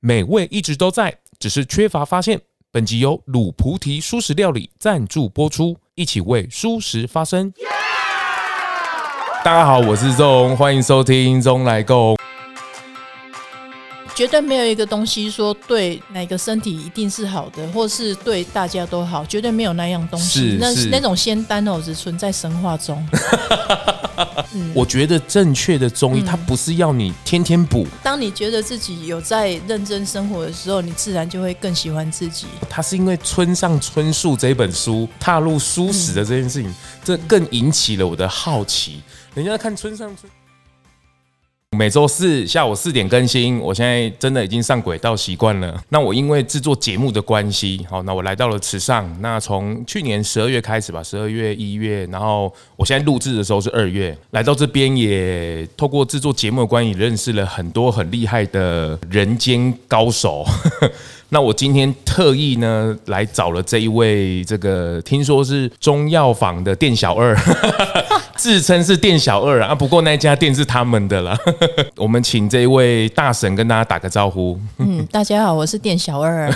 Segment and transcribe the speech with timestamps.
[0.00, 2.40] 美味一直都在，只是缺乏发现。
[2.70, 7.52] 本集由卤菩提素食料理赞助播出，一起为素食发声。
[9.44, 12.17] 大家好，我是宗，欢迎收听宗来共。
[14.18, 20.56] 绝对没有一个东西说对哪个身体一定是好的，或是对大家都好，绝对没有那样东西。
[20.58, 23.08] 那那种仙丹哦，只存在神话中。
[24.54, 27.86] 嗯、我觉得正确的中医，它不是要你天天补。
[28.02, 32.48] 当你觉得自己有在认真生活的时候，你自然就会更喜欢自己。
[32.68, 39.00] 它是因为村上春树这本书踏入书史的这件事情，这更引起了我的好奇。
[39.34, 40.28] 人家看村上春。
[41.76, 45.78] 每周四下午四点更新，我现在真的已经上轨道习惯了。
[45.90, 49.08] 那我因为制作节目的关系，好，那我来到了池上。
[49.20, 60.46] 那从去年十二月开始吧，十二月、一月，然后我现在录制的时候是二月，来到这边也透过制作节目的关系，认识了很多很厉害的人间高手。
[61.30, 67.36] 那我今天特意呢来找了这一位，这个听说是中药房的店小二，
[68.34, 71.36] 自称是店小二啊，不过那家店是他们的啦。
[71.96, 74.58] 我们请这一位大神跟大家打个招呼。
[74.78, 76.50] 嗯，大家好，我是店小二。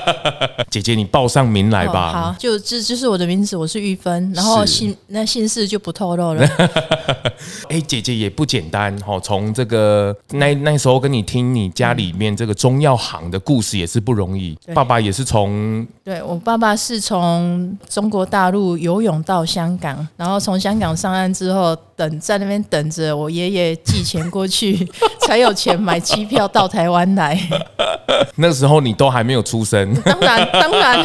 [0.70, 2.10] 姐姐，你报上名来吧。
[2.10, 6.46] 哦、好，就这就是我的名字，我是玉芬，然后姓那姓氏就不透露了。
[7.68, 14.02] 哎，姐姐也不简单哈，从这个那那时候跟你听你家里面这个中药行的故事也是。
[14.06, 24.88] 不容易，爸爸也是从对，我爸爸是从中国大陆游泳到香港，然后从香港上岸之后，等在那边等着我爷爷寄钱过去，
[25.26, 27.36] 才有钱买机票到台湾来。
[28.36, 31.04] 那时候你都还没有出生，当然当然，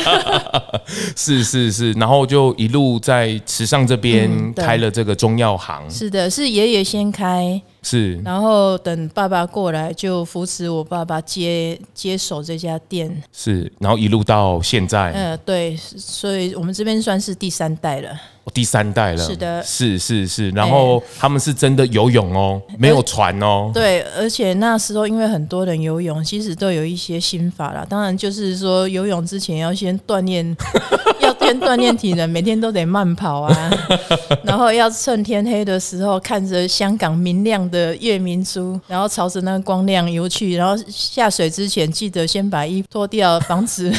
[1.18, 5.90] 是是是，然后就一路在池上这边开了这个中药行。
[5.90, 7.60] 是的，是爷爷先开。
[7.84, 13.24] 是，然后等爸爸过来，就扶持我爸爸接接手这家店。
[13.34, 15.12] 是，然后一路到现在。
[15.14, 18.10] 嗯，对，所以我们这边算是第三代了。
[18.54, 23.70] 第三代了，是的，是是是，然后他们是真的游泳哦，没有船哦。
[23.74, 27.86] 对，而且那时候因为很多人游泳，其实都有一些心法啦。
[27.88, 30.58] 当然就是说游泳之前要先锻炼，
[31.22, 33.72] 要先锻炼体能，每天都得慢跑啊。
[34.44, 40.56] 然后要趁天黑的时候，看着香港明亮的夜明珠，然后朝着那个光亮游去。
[40.56, 43.94] 然后下水之前，记得先把衣服脱掉，防止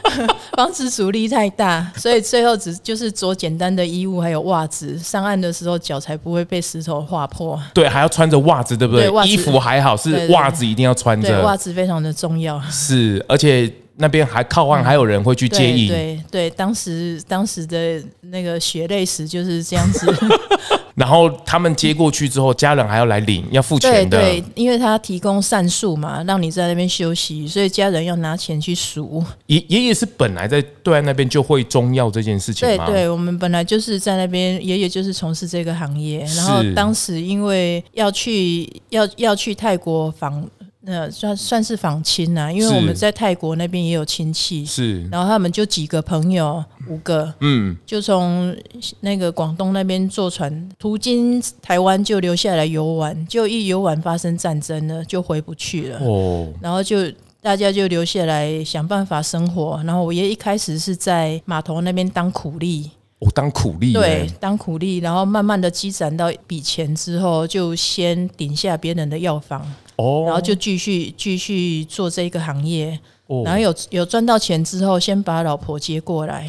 [0.52, 1.90] 防止阻力太大。
[1.96, 3.85] 所以最后只就是做简单的。
[3.86, 7.60] 衣物还有袜子，上岸的时候脚才不会被石头划破。
[7.72, 9.08] 对，还要穿着袜子，对不对？
[9.08, 11.42] 对，衣服还好，是袜子一定要穿着。
[11.42, 12.60] 袜子非常的重要。
[12.70, 15.88] 是，而且那边还靠岸，还有人会去接应。
[15.88, 15.96] 对
[16.30, 20.06] 对，对，当时当时的那个血泪史就是这样子。
[20.96, 24.18] 然后他们接过去之后，家人还要来领，要付钱的。
[24.18, 29.22] 对，对，因为他提供膳宿嘛，让你在那边休息，所以家人要拿钱去赎。
[29.46, 32.86] 爷爷爷是本来在对岸那边就会中药这件事情吗？
[32.86, 36.20] 对对，我们本来就是在那边，爷爷就是从事这个行业。
[36.34, 40.44] 然后当时因为要去要要去泰国访。
[40.88, 48.56] 那算算是访亲呐，因为我们在泰国那边也有亲戚，是，然后他们就几个朋友，五个，嗯，就从
[49.00, 56.98] 那个广东那边坐船途经台湾，就留下来游玩，就一游玩发生战争了，就回不去了，哦，然后就
[57.42, 69.60] 大家就留下来想办法生活，然后我爷一开始是在码头那边当苦力，我当苦力，对，当苦力，然后慢慢的积攒到一笔钱之后，就先顶下别人的药房。
[69.96, 76.46] 哦，然后就继续继续做这个行业，哦、然后有有赚到钱之后，先把老婆接过来，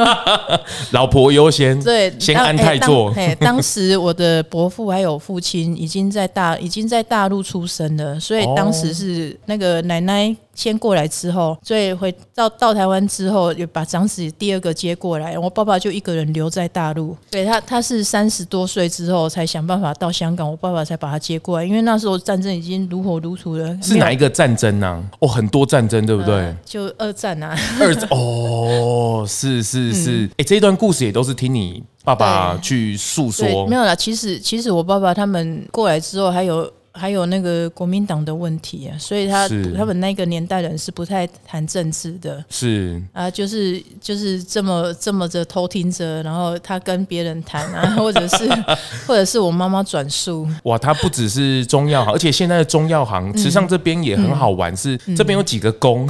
[0.92, 3.10] 老婆优先，对，先安泰做。
[3.16, 10.36] 哎，当时我的伯父还有父亲已经在大已经在大陆出生了，所以当时是那个奶奶。
[10.58, 15.38] 先过来之后，所以回到到台湾之后，又把长子第二个接过来。
[15.38, 17.16] 我爸爸就一个人留在大陆。
[17.30, 21.64] 对他，他是三十多岁之后才想办法到香港，我爸爸才把他接过来。
[21.64, 23.78] 因为那时候战争已经如火如荼了。
[23.80, 25.00] 是哪一个战争呢？
[25.20, 26.34] 哦，很多战争，对不对？
[26.34, 27.56] 呃、就二战啊。
[27.80, 30.26] 二战哦，是是是。
[30.26, 33.64] 哎、嗯，这一段故事也都是听你爸爸去诉说。
[33.68, 36.68] 没有啦，其实其实我爸爸他们过来之后还有。
[36.92, 48.48] 还有那个国民党的问题啊，所以他他们那个年代人是不太谈政治的，是啊，就是就是这么这么的偷听着，然后他跟别人谈啊， 或者是
[49.06, 50.48] 或者是我妈妈转述。
[50.64, 56.08] 哇，他不只是中药行，而且现在的中药行，池上这边也很好玩，是这边有几个宫，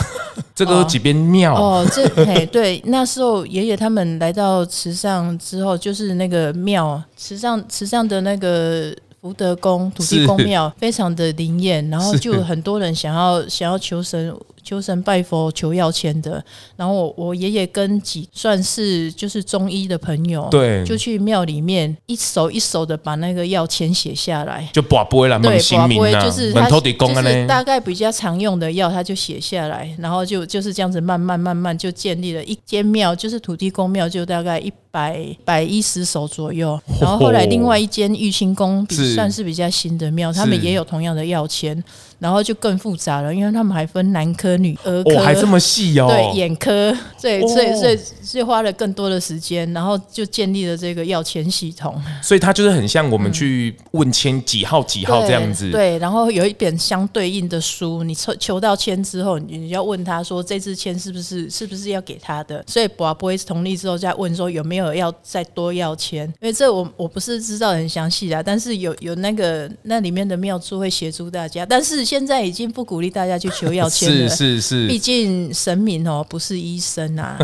[0.54, 1.86] 这个有几边庙哦。
[1.92, 8.96] 这嘿对，那时候爷爷他们来到池上之后，就是那个庙，池上池上的那个。
[9.20, 14.34] 福德宫土地公庙非常的灵验，然后就很多人想要想要求神。
[14.68, 16.44] 求神拜佛求药签的，
[16.76, 26.76] 然后我我爷爷跟几算是就是中医的朋友，对，就去庙里面一手一手的把那个药签写下来，就跋杯了，对，跋杯就是他就
[27.22, 41.82] 是大概比较常用的药，他就写下来，然后就就是这样子慢慢慢慢就建立了一间庙，就是土地公庙，就大概一百百一十手左右，然后后来另外一间玉清宫比算是比较新的庙，他们也有同样的药签。
[42.18, 46.08] 然后就更复杂了，因为他们还分男科、女儿科，哦，还这么细哦。
[46.08, 46.92] 对，眼科，
[47.22, 52.02] 对，所以所以所以花了更多的时间，然后就建立了这个要签系统。
[52.20, 55.70] 所以它就是很像我们去问签几号几号这样子。
[55.70, 62.64] 对，然后有一本相对应的书，你抽求到签之后，你要问他说这支签是不是是不是要给他的？
[62.66, 66.26] 所以博不会同意之后再问说有没有要再多要签？
[66.40, 72.07] 因为这我我不是知道很详细的，但是有有那个那里面的妙处会协助大家，但是。
[72.08, 77.36] 现在已经不鼓励大家去求药签了， 是是是，毕竟神明哦不是医生啊，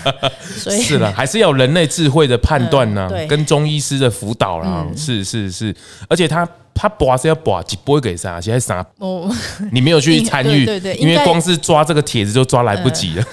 [0.58, 5.74] 所以是了， 还是要人类智慧的判断呢，跟中医师的辅导啦，是是是，
[6.06, 8.38] 而且他他拔是要拔，几波给啥？
[8.38, 8.84] 现在啥？
[8.98, 9.34] 哦，
[9.72, 13.24] 你没有去参与，对对，因为光是抓这个帖子就抓来不及了。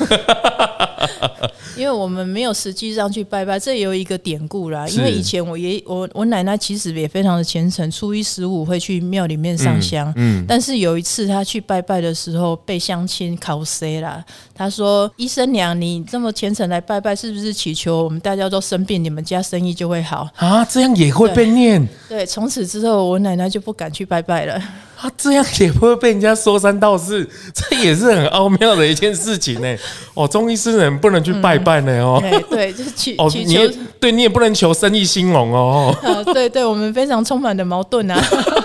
[1.77, 4.87] 因为我们没有实际上去拜拜，这也有一个典故啦。
[4.89, 10.11] 因为以前我爷我我奶奶其实也非常的虔诚，初一十五会去庙里面上香。
[10.15, 14.23] 嗯，嗯，但是有一次她去拜拜的时候被乡亲考 C 了。
[14.55, 21.87] 她说：“医生娘，你这么虔诚来拜拜，是不是祈求我们大家都生病，你们家生意就会好啊？”这样也会被念？
[22.09, 24.61] 对，从此之后我奶奶就不敢去拜拜了。
[24.99, 29.77] 啊，这样也不会被人家说三道四， 这也是很奥妙的一件事情呢。
[30.15, 32.19] 哦，中医师人不能去拜拜呢哦。
[32.23, 35.95] 嗯、对，就是去哦，你也对你也不能求生意兴隆哦。
[36.01, 38.19] 哦，对对，我们非常充满的矛盾啊。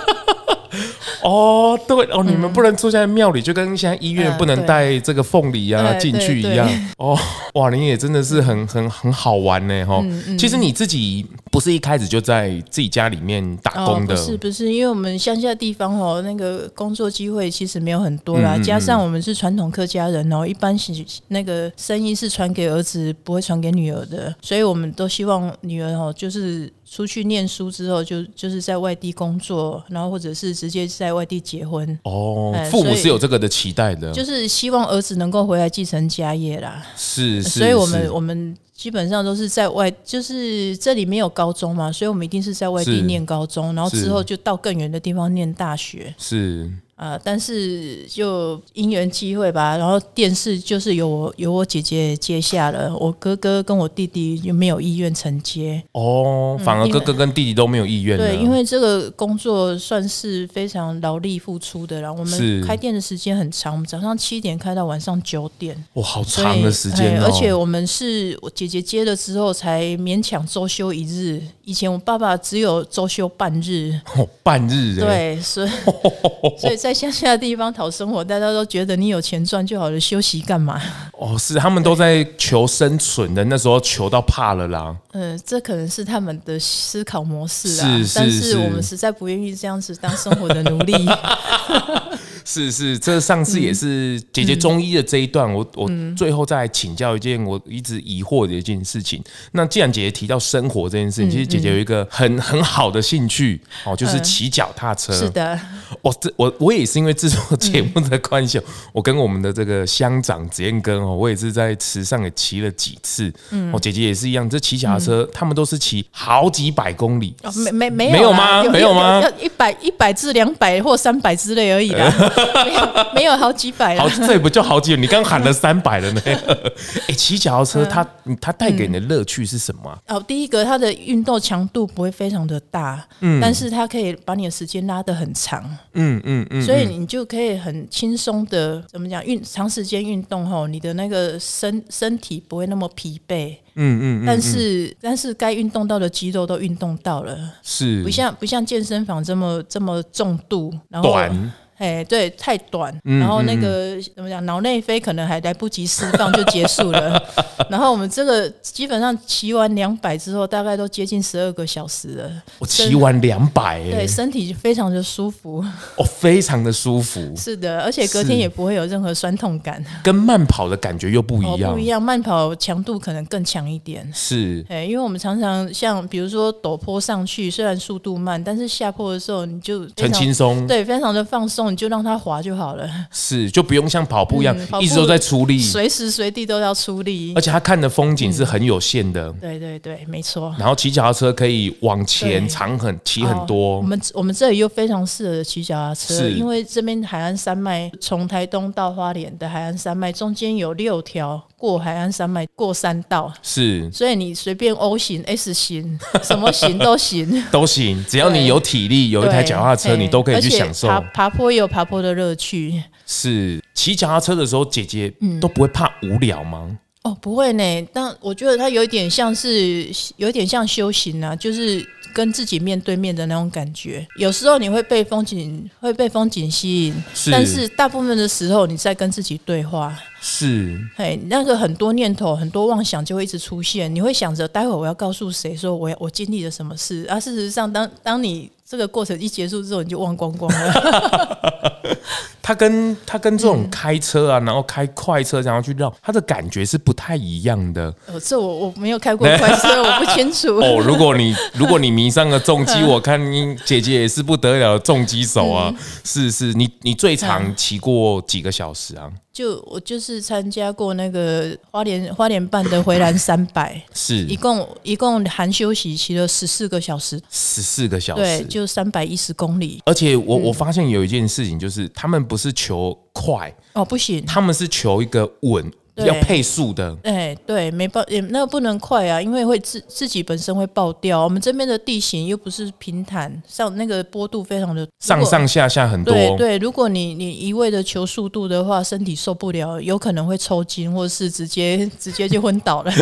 [1.23, 6.69] 哦，对哦，你们不能住在庙里，就跟现在医院不能带这个凤梨啊进去一样。
[6.99, 7.19] 哦，
[7.55, 10.05] 哇，你也真的是很很很好玩呢哈。
[10.39, 20.93] 其实你自己不是一开始就在自己家里面打工的，不是不是，因为我们乡下地方哦，那个工作机会其实没有很多啦，加上我们是传统客家人哦，一般是
[21.29, 26.73] 那个生意是传给儿子，不会传给女儿的，所以我们都希望女儿哦，就是。
[26.95, 31.99] 出去念书之后，就就是在外地工作，然后或者是直接在外地结婚。
[32.03, 36.87] 哦，父母是有这个的期待的，就是希望儿子能够回来继承家业啦。
[36.95, 46.15] 是，是，所以我们我们基本上都是在外，就是这里没有高中嘛，所以我们一定是在外地念高中，然后之后就到更远的地方念大学。
[46.19, 46.71] 是。
[46.95, 55.83] 啊、呃，但是就因缘机会吧，然后电视就是由我由我姐姐接下了，我哥哥跟我弟弟就没有意愿承接。
[55.93, 58.19] 哦，反而哥哥跟弟弟都没有意愿、嗯。
[58.19, 65.77] 对，因为这个工作算是非常劳力付出的，然后我们开店的时间很长，我们早上七点开到晚上九点。
[65.95, 73.99] 哇，好长的时间、哦、而且我们是我姐姐接了之后才勉强周休一日，以前我爸爸只有周休半日。
[74.15, 75.01] 哦，半日。
[75.01, 75.71] 对，所以
[76.59, 76.93] 所以在。
[77.03, 80.81] 乡下的地方讨生活，大家都觉得你有钱赚就好了，休息干嘛？
[81.19, 84.95] 哦，是他们都在求生存的，那时候求到怕了啦。
[85.13, 87.97] 嗯，这可能是他们的思考模式啊。
[87.97, 90.95] 是是是，但是我们实在不愿意这样子当生活的奴隶。
[92.45, 99.23] 是是，这上次也是姐姐中医的这一段，嗯、我我最后再请教一件我一直疑惑的一件事情。
[99.53, 105.13] 那既然姐姐提到生活这件事情，其实姐姐有一个很很好的兴趣哦，就是骑脚踏车。
[105.13, 105.59] 是的，
[106.01, 108.61] 我这我我也是因为制作节目的关系，
[108.93, 113.33] 我跟我们的这个乡长子燕根哦，我也是在池上也骑了几次。
[113.51, 117.35] 嗯，我姐姐也是一样，这骑脚踏车，他们都是骑好几百公里。
[117.65, 118.63] 没没没没有吗？
[118.65, 119.21] 没有吗？
[119.21, 122.13] 要一百一百至两百或三百之类而已啦。
[122.65, 124.97] 没有没有好几百了，好，这也不就好几？
[124.97, 126.21] 你刚喊了三百了呢。
[127.09, 128.07] 哎，骑脚踏车它
[128.41, 129.99] 它带给你的乐趣是什么、啊？
[130.09, 135.63] 哦，第一个它的运动强度不会非常的大，嗯，但是它可以把你的时间拉得很长，
[135.95, 143.57] 嗯嗯嗯，所以你就可以很轻松的怎么讲运长时间运动后，你的那个身身体不会那么疲惫。
[143.75, 148.03] 嗯嗯，嗯，但是但是该运动到的肌肉都运动到了，是。
[148.03, 157.21] 不像不像健身房这么这么重度，然后短哎，对，太短，嗯然后那个怎么讲，脑内啡可能还来不及释放就结束了。
[157.69, 162.31] 然后我们这个基本上骑完两百之后，大概都接近十二个小时了。
[162.59, 165.65] 我骑完两百，对，身体非常的舒服，
[165.97, 167.35] 哦，非常的舒服。
[167.37, 174.09] 是的，而且隔天也不会有任何酸痛感，跟慢跑的感觉又不一样，哦、不一样，慢跑强度可能更强一点。
[174.15, 182.89] 是，哎，因为我们常常像比如说陡坡上去，虽然速度慢，但是下坡的时候你就很轻松，对，非常的放松，你就让它滑就好了。
[183.13, 187.33] 是，就不用像跑步一样、嗯、一直都在出力，随时随地都要出力。
[187.37, 189.29] 而且他看的风景是很有限的。
[189.29, 190.55] 嗯、对对对，没错。
[190.59, 193.77] 然后骑脚踏车可以往前长很骑很多。
[193.77, 210.89] 哦、我们我们这里又非常适合骑脚踏车，是因为这边海岸山脉从台东到花莲的海岸山脉中间有六条过海岸山脉过山道，是，所以你随便 O 型、S 型，什么型都行， 都行，只要你有体力，有一台脚踏车，你都可以去享受。
[210.89, 212.83] 爬爬坡也有爬坡的乐趣。
[213.07, 216.67] 是，骑脚踏车的时候，姐姐都不会怕无聊吗？
[217.05, 217.89] 嗯、哦，不会呢。
[217.93, 224.07] 但我觉得它有一点像是，有一点像修行啊，就是跟自己面对面的那种感觉。
[224.17, 229.99] 有时候你会被风景会被风景吸引，是，但是大部分的时候你在跟自己对话。
[230.21, 233.93] 是，嘿，那个很多念头、很多妄想就会一直出现。
[233.93, 237.19] 你会想着，待会我要告诉谁说我我经历了什么事啊？
[237.19, 241.79] 事实上，当当你这个过程一结束之后，你就忘光光了。
[242.43, 247.95] 他跟他跟这种开车啊，嗯、然后开快车然后去绕，他的感觉是不太一样的。
[248.07, 250.57] 哦，这我我没有开过快车，我不清楚。
[250.61, 255.73] 哦，如果你 如果你迷上了重机，我看你姐姐也是不得了的重机手啊。
[255.75, 259.11] 嗯、是是，你你最长骑过几个小时啊？
[259.33, 269.81] 就我就是参加过那个花莲花莲办的回蓝三百， 是一共一共含休息骑了十四个小时，十四个小时，对，就三百一十公里。
[269.87, 275.71] 而且我我发现有一件事情，就是他们不是求快哦，不行，他们是求一个稳。
[275.97, 281.23] 要配速的，哎，对，没爆也那个不能快啊，因为会自自己本身会爆掉。
[281.23, 286.15] 我们这边的地形又不是平坦，上那个坡度非常的上上下下很多。
[286.15, 292.93] 对对，如果你你一味的求速度的话，身体受不了，有可能会抽筋，或是直接 直接就昏倒了。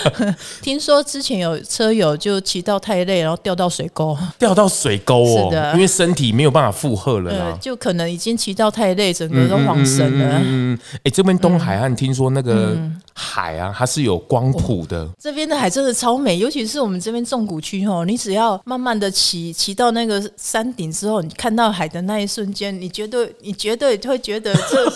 [0.62, 10.38] 听说之前有车友就骑到太累，然后掉到水沟，掉到水沟哦，是的，因为身体没有办法负荷了啦，呃，就可能已经骑到太累，整个都晃神了。
[10.38, 12.29] 嗯嗯，哎，这边东海岸听说。
[12.32, 12.78] 那个
[13.20, 15.00] 海啊，它是有光谱的。
[15.00, 24.90] 哦，这边的海真的超美，尤其是我们这边纵谷区哦，你只要慢慢的骑，骑到那个山顶之后，你看到海的那一瞬间，你绝对，你绝对会觉得这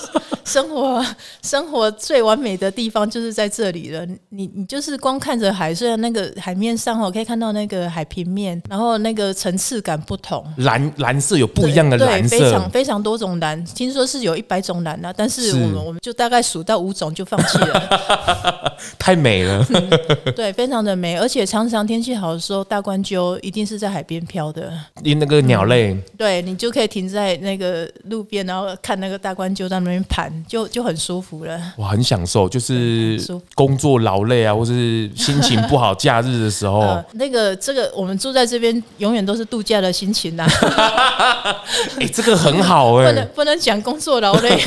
[0.45, 1.04] 生活
[1.43, 4.07] 生活最完美的地方就是在这里了。
[4.31, 17.25] 你你就是光看着海，虽然那个海面上哦可以看到那个海平面，然后那个层次感不同，蓝蓝色有不一样的蓝色，非常非常多种蓝，听说是有一百种蓝啊，但是我们我们就大概数到五种就。
[17.25, 18.13] 放弃了，
[18.99, 20.33] 太美了、嗯。
[20.35, 24.73] 对，非常的美，而且常常天气好的时候，大冠鸠一定是在海边飘的。
[25.02, 31.61] 因那个鸟类，嗯、对你就可以停在那个路边，然后看那个大冠鸠在那边盘，就就很舒服了。
[31.76, 33.21] 我很享受，就是
[33.54, 41.54] 工作劳累啊，或是心情不好，假日的时候， 呃、那个这个我们住在这边，永远都是度假的心情呐、啊。
[41.99, 44.61] 哎、欸，这个很好哎、欸，不能不能讲工作劳累。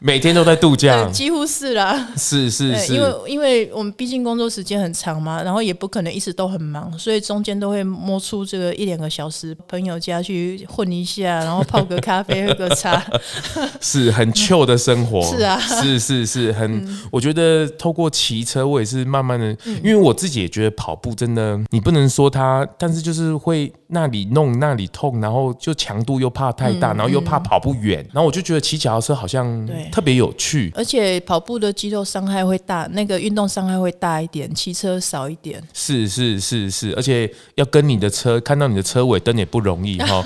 [0.00, 2.08] 每天都在度假，几乎是啦。
[2.16, 13.04] 是是是，因为因为我们毕竟工作时间很长嘛，然后也不可能一直都很忙，所以中间都会摸出这个一两个小时，朋友家去混一下，然后泡个咖啡，喝个茶，
[13.80, 15.20] 是很 chill 的生活。
[15.36, 19.50] 是啊，是是是很，嗯、我觉得透过骑车，我也是慢慢的，
[19.82, 29.87] 因为我自己也觉得跑步真的，你不能说它，但是就是会那里弄那里痛，然后就强度又怕太大，然后又怕跑不远，然后我就觉得骑脚踏车好像对。
[29.88, 35.62] 特别有趣，而且跑步的肌肉伤害会大，那个运动伤害会大一点，骑车少一点。
[35.72, 40.24] 是是是是，而且要跟你的车看到你的车尾灯也不容易 哈。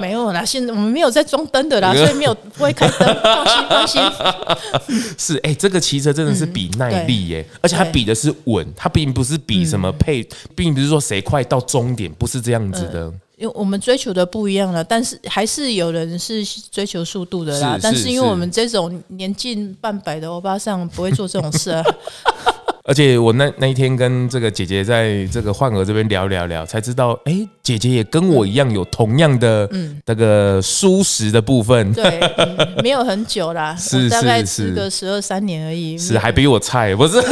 [0.00, 4.02] 没有啦，现在我们没有在装灯的啦， 所以没有不会开灯，放心放心。
[5.18, 13.04] 是哎、欸，这个骑车真的是比耐力耶，嗯、而且它比的是稳，它并不是比什么配，嗯、并不是说谁快到终点，不是这样子的。
[13.06, 17.74] 嗯因为我们追求的不一样了，但是还是有人是追求速度的啦。
[17.74, 21.84] 是但是因为我们这种年近半百的欧巴桑不会做这种事啊。
[22.88, 29.68] 而且我那那一天跟这个姐姐在这个焕娥这边聊聊聊，才知道，哎、欸，姐姐也跟我一样有同样的
[30.06, 31.92] 那个舒适的部分。
[31.92, 35.98] 对、嗯，没有很久啦， 是大概吃个十二三年而已。
[35.98, 37.20] 是还比我菜，不是？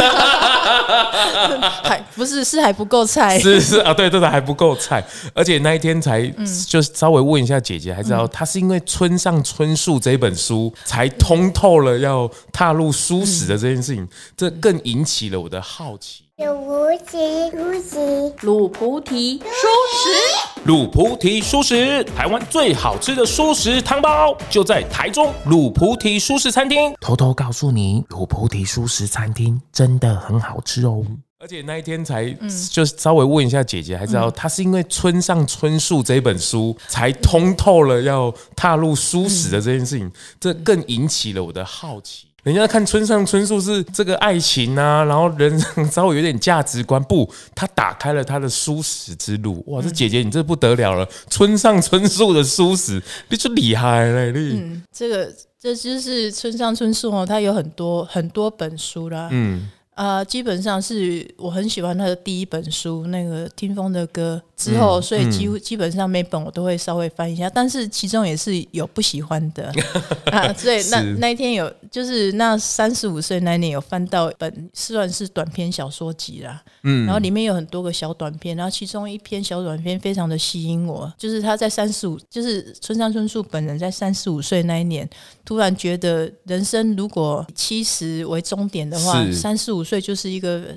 [1.85, 5.04] 还不是是还不够菜，是是啊，对对对，还不够菜，
[5.35, 6.26] 而且那一天才
[6.66, 16.24] 就稍微问一下姐姐，还知道她是因为《村上春树》这本书才通透了要踏入书史的这件事情，这更引起了我的好奇。
[16.37, 26.93] 鲁菩提蔬食，鲁菩提蔬食，鲁菩提蔬食，台湾最好吃的蔬食汤包就在台中鲁菩提蔬食餐厅。
[27.00, 31.05] 偷偷告诉你，鲁菩提蔬食餐厅真的很好吃哦。
[31.38, 32.29] 而且那一天才
[32.69, 40.11] 就稍微问一下姐姐，还知道她是因为《村上春树》这本书才通透了要踏入蔬食的这件事情，
[40.41, 42.26] 这更引起了我的好奇。
[42.45, 45.59] 人家看村上春树是这个爱情啊，然后人
[45.91, 49.65] 稍微有点价值观，不，他打开了他的书史之路。
[49.69, 51.09] 哇，这姐姐你这不得了了！
[51.31, 54.61] 村上春树的书史，你就厉害了，你。
[54.61, 59.29] 嗯，这个这就是村上春树哦，他有很多很多本书啦。
[59.33, 59.71] 嗯。
[59.95, 69.73] 啊、呃，基本上是我很喜欢他的第一本书，那个《听风的歌》之后，所以几乎基本上每本我都会稍微翻一下，但是其中也是有不喜欢的。
[70.32, 70.52] 啊。
[70.54, 85.08] 所以那那一天有，就是那三十五岁那年有翻到一本算是短篇小说集啦，嗯，然后里面有很多个小短篇，然后其中一篇小短篇非常的吸引我，就是他在三十五，就是村上春树本人在三十五岁那一年，
[85.44, 89.84] 突然觉得人生如果七十为终点的话，三十五。
[89.84, 90.75] 岁就是一个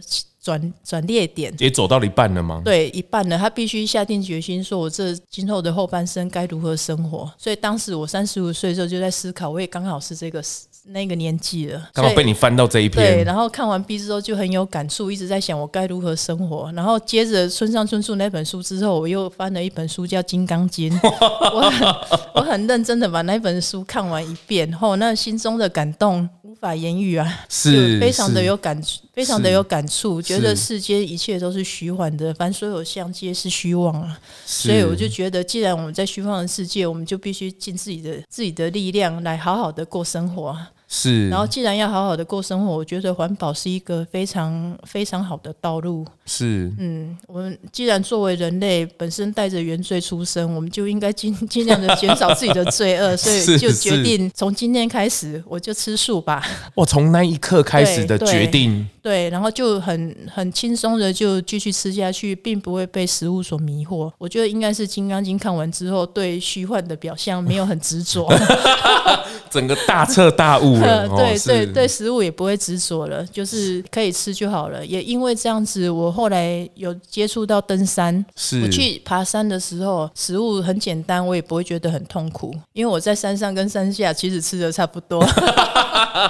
[0.47, 2.61] 转转捩点，也走到了一半了吗？
[2.63, 3.37] 对，一半了。
[3.37, 7.29] 他必须下定决心，说我这今后的后半生该如何生活。
[7.37, 10.41] 所以当时我三十五岁的时候就在思考，我也刚好是这个
[10.85, 13.15] 那个年纪了，刚好被你翻到这一篇。
[13.15, 16.71] 对，然后看完 B 之后就很有感触，一直在想我该如何生活。
[16.73, 20.89] 然后接着村上春树那本书之后，我又翻了一本书叫《金刚经》，
[21.53, 21.87] 我很
[22.35, 28.81] 我很认真的把那本书看完一遍后，那心中的感动无法言喻啊，是非常的有感，
[29.17, 34.19] 非常的有感触，觉得世间一切都是虚幻的，反正所有相皆是虚妄啊。
[34.45, 40.55] 所以我就觉得，既然我们在虚幻的世界，我们就必须尽自己的自己的力量来好好的过生活。
[40.87, 46.05] 是，然后既然要好好的过生活，我觉得环保是一个非常非常好的道路。
[46.25, 56.41] 是，嗯，我们既然作为人类本身带着原罪出生，我们就应该尽 尽量的减少自己的罪恶， 所以就决定从今天开始我就吃素吧。
[56.73, 64.09] 我从那一刻开始的决定，对，对，然后就很很轻松的就继续吃下去，并不会被食物所迷惑。
[64.17, 68.25] 我觉得应该是《金刚经》看完之后，对虚幻的表象没有很执着，
[69.57, 70.79] 整个大彻大悟。
[70.81, 74.85] 呃， 对对对，食物也不会执着了，就是可以吃就好了。
[74.85, 85.25] 也因为这样子，我后来有接触到登山，是我去爬山的时候，食物很简单，我也不会觉得很痛苦，因为我在山上跟山下其实吃的差不多，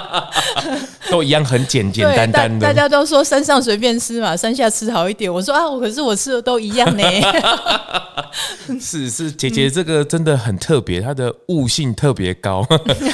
[1.10, 2.66] 都一样很简简单单的。
[2.66, 5.30] 大家都说山上随便吃嘛，山下吃好一点。
[5.32, 7.04] 我说啊，我可是我吃的都一样呢。
[8.80, 12.66] 是是，姐姐这个真的很特别，她的悟性特别高。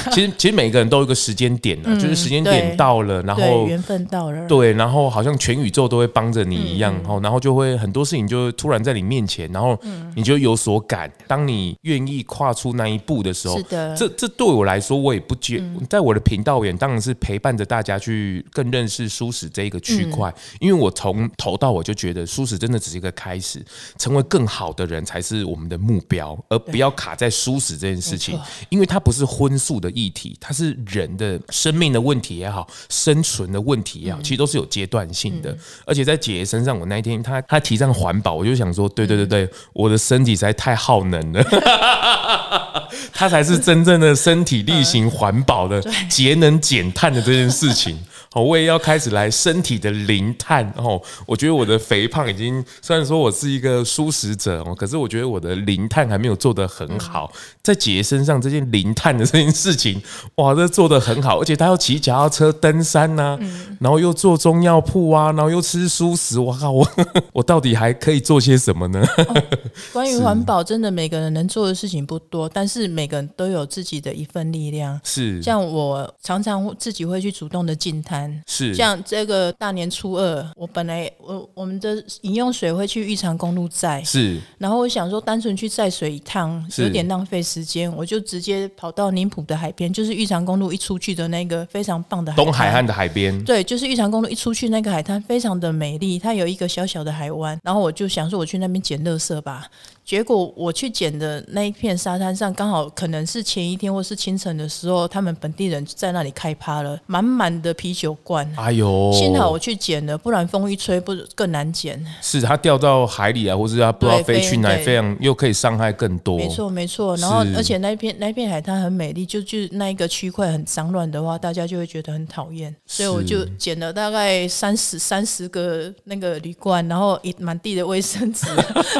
[0.13, 9.79] 其实其实每个人都有一个时间点呢，就是时间点到了，然后缘分到了，对，然后好像全宇宙都会帮着你一样，哦然后就会很多事情就突然在你面前，然后
[10.15, 11.11] 你就有所感。
[11.27, 23.63] 当你愿意跨出那一步的时候，是的，这这对我来说，我也不觉，在我的频道也当然是陪伴着大家去更认识舒适这一个区块，因为我从头到尾就觉得舒适真的只是一个开始，
[23.97, 28.39] 成为更好的人才是我们的目标，而不要卡在舒适这件事情，
[28.69, 35.55] 因为它不是荤素的议题，它是人的生命的问题也好，生存的问题也好，其实都是有阶段性的。
[35.85, 41.43] 而且在姐姐身上，我那一天她她提倡环保，我就想说，对对对对，我的身体实在太耗能了，
[43.13, 47.97] 她才是真正的身体力行环保的节能减碳的这件事情。
[48.41, 51.01] 我也要开始来身体的零碳哦。
[51.25, 57.31] 我觉得我的肥胖已经，虽然说我是一个素食者哦，可是我觉得我的零碳还没有做得很好。
[57.63, 60.01] 在姐姐身上这件零碳的这件事情，
[60.35, 63.39] 哇，这做得很好，而且他要骑脚踏车登山呐、啊，
[63.79, 66.87] 然后又做中药铺啊，然后又吃素食，哇靠，我
[67.33, 69.01] 我到底还可以做些什么呢？
[69.17, 69.43] 哦、
[69.93, 74.99] 关于环保，真的每个人能做的事情不多，但是每个人都有自己的一份力量。
[75.03, 78.24] 是，像我常常自己会去主动的净滩。
[78.47, 78.73] 是。
[78.73, 99.67] 像这个大年初二，我本来我我们的饮用水会去玉长公路载，是，然后我想说单纯去载水一趟有点浪费时间，我就直接跑到宁浦的海边，就是玉长公路一出去的那个非常棒的海，东海岸的海边，对，就是玉长公路一出去那个海滩非常的美丽，它有一个小小的海湾，然后我就想说我去那边捡垃圾吧。
[100.05, 108.47] 结果我去捡的那一片沙滩上，刚好可能是前一天或是清晨的时候，他们本地人在那里开趴了，满满的啤酒罐。
[108.55, 111.99] 哎呦，幸好我去捡了，不然风一吹，不更难捡。
[112.21, 116.37] 是它掉到海里啊，或是它不知道飞去哪里，非常又可以伤害更多。
[116.37, 122.73] 没错没错，然后而且那一片那一片海滩很美丽，就就那一个区块很脏乱的话，大家就会觉得很讨厌。
[122.85, 128.45] 所以我就捡了大概三十三十个那个铝罐，然后一满地的卫生纸。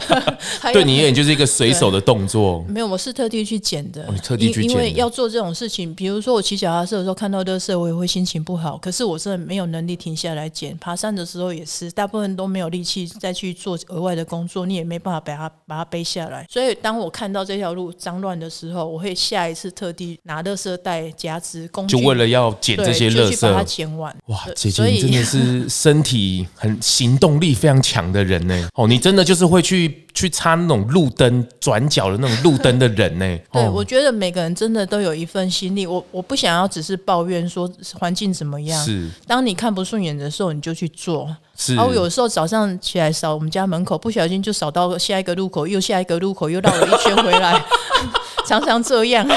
[0.74, 2.64] 对你而言就是一个随手的动作。
[2.68, 4.04] 没有，我是特地去捡的。
[4.08, 8.78] 哦、特地去捡，因为要做这种事情，比如说我骑脚踏车的时候看到垃圾，我也会心情不好。
[8.78, 10.76] 可是我真的没有能力停下来捡。
[10.78, 16.46] 爬山的时候也是，大部分都没有力气再去做额外的工作，你也没办法把它把它背下来。
[16.50, 24.16] 所以当我看到这条路脏乱的时候，我会下一次特地拿垃圾袋、夹子、工具，就为了要捡这些垃圾，把它捡完。
[24.28, 28.70] 哇，姐姐你真的 是身体很行动力非常强的人呢。
[28.76, 30.06] 哦，你真的就是会去。
[30.16, 33.26] 去擦那种路灯转角的那种路灯的人呢？
[33.52, 35.86] 对，哦、我觉得每个人真的都有一份心力。
[35.86, 37.70] 我我不想要只是抱怨说
[38.00, 38.84] 环境怎么样。
[38.84, 41.36] 是，当你看不顺眼的时候，你就去做。
[41.56, 47.64] 是，然后有时候早上起来扫我们家门口，不小心就扫到下一个路口，又下一个路口，又绕了一圈回来，
[48.46, 49.26] 常常这样。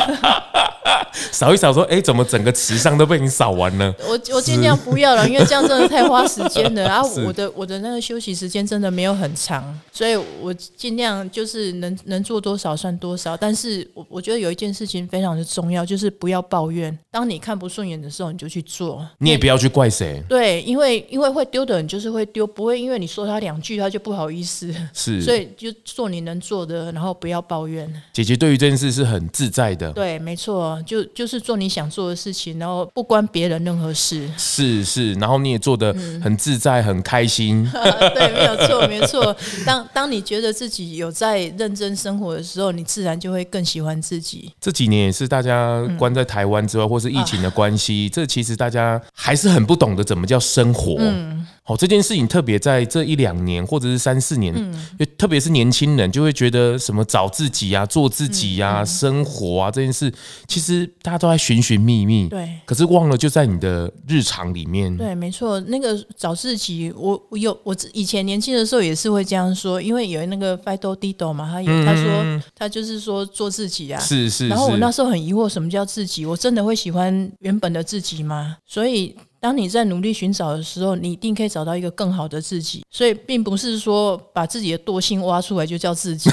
[1.32, 6.82] 扫一扫，说：“哎，怎么整个池上都被你扫完了？”我我尽量不要了，因为这样真的太花时间了。
[6.82, 13.36] 然后我的我的那个休息时间真的没有很长，所以我尽量就是能能做多少算多少。
[13.36, 16.96] 但是我我觉得有一件事情非常的重要，就是不要抱怨。
[17.10, 19.06] 当你看不顺眼的时候，你就去做。
[19.18, 20.22] 你也不要去怪谁。
[20.28, 24.74] 对，因为因为会丢的人就是会丢，不会因为你说他两句他就不好意思。
[24.92, 27.88] 是，所以就做你能做的，然后不要抱怨。
[28.12, 29.92] 姐姐对于这件事是很自在的。
[29.92, 34.28] 对，没错，就就是做你想做的事情，然后不关别人任何事。
[34.36, 37.68] 是是，然后你也做的很自在，嗯、很开心。
[38.14, 39.36] 对，没有错，没错。
[39.64, 44.52] 当当你觉得自己有在认真生活的时候，你自然就会更喜欢自己。
[44.60, 50.96] 这几年也是大家关在台湾之外，嗯、或是疫情的关系，啊、这其实大家还是很不懂得怎么叫生活。
[50.98, 51.46] 嗯。
[51.68, 60.10] 哦，这件事情特别在这一两年，或者是三四年，嗯，特别是年轻人就会觉得什么找自己啊、做自己啊、嗯嗯、生活啊这件事，
[60.46, 64.96] 其实大家都在寻寻觅觅，对，可是忘了就在你的日常里面。
[64.96, 74.48] 对，没错，那个找自己，我我有我以前年轻的时候也是会这样说，因为有那个 Fido Dido 嘛，他有、嗯、他说他就是说做自己啊，是是，是。
[74.48, 76.24] 然后我那时候很疑惑，什么叫自己？
[76.24, 78.56] 我真的会喜欢原本的自己吗？
[78.66, 79.14] 所以。
[79.40, 82.84] 当你在努力寻找的时候，你一定可以找到一个更好的自己。
[82.90, 86.28] 所以，并不是说把自己的惰性挖出来就叫自己，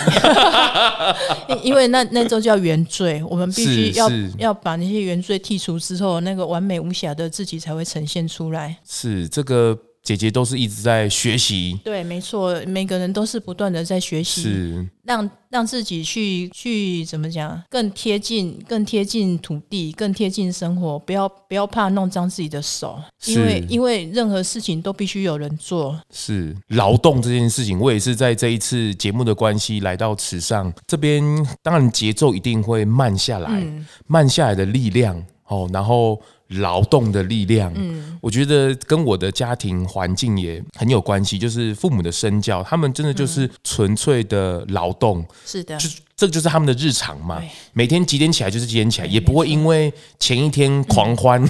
[1.64, 3.24] 因为那那就叫原罪。
[3.30, 8.78] 我们必须要要把那些原罪剔除之后，那个完美无瑕的自己才会呈现出来。
[8.88, 9.78] 是这个。
[10.06, 14.90] 姐姐都是一直在学习，对，没错，每个人都是不断的在学习，是。
[15.04, 26.56] 让让自己去去怎么讲，更贴近，更贴近土地，更贴近生活，不要不要怕弄脏自己的手，因为因为任何事情都必须有人做，是。
[26.70, 31.24] 劳动这件事情，我也是在这一次节目的关系来到池上这边，
[31.64, 36.22] 当然节奏一定会慢下来，嗯、慢下来的力量哦，然后。
[36.48, 41.40] 劳动的力量，嗯，我觉得跟我的家庭环境也很有关系。
[41.40, 47.42] 就是父母的身教，他们真的就是纯粹的劳动，是的，就这就是他们的日常嘛。
[47.74, 51.44] 每天几点起来就是几点起来，也不会因为前一天狂欢，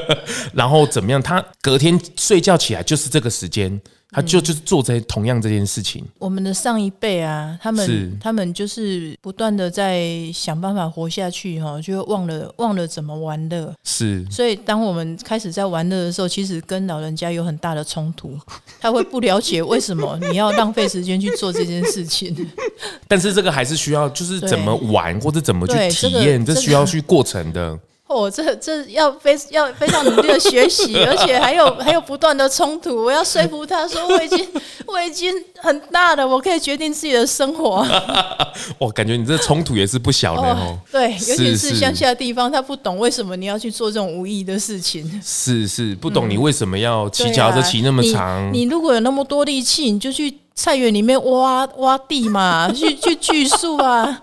[0.54, 3.80] 然后怎么样，他隔天睡觉起来就是这个时间。
[4.10, 6.04] 他就就是做这同样这件事情。
[6.18, 13.74] 我们的上一辈啊，他们他们就是不断的在想办法活下去哈，就忘了忘了怎么玩乐。
[13.84, 18.38] 是，所以当我们开始在玩乐的时候，其实跟老人家有很大的冲突。
[18.80, 22.34] 他会不了解为什么你要浪费时间去做这件事情。
[23.06, 27.78] 但是这个还是需要，就是怎么玩或者怎么去体验，这需要去过程的。
[28.08, 33.04] 哦，这这要非要非常努力的学习，而且还有还有不断的冲突。
[33.04, 34.48] 我要说服他说，我已经
[34.86, 37.86] 我已经很大了，我可以决定自己的生活。
[38.78, 40.78] 我感觉你这冲突也是不小的哦，哦。
[40.90, 45.04] 对，尤其是乡下的地方，他不懂为什么你要去做这种无意义的事情。
[45.22, 48.64] 是是，不懂你为什么要骑脚踏车骑那么长，嗯啊你。
[48.64, 54.22] 你如果有那么多力气，你就去菜园里面挖挖地嘛，去去 锯树啊。